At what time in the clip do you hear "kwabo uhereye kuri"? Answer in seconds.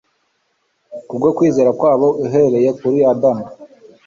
1.79-2.99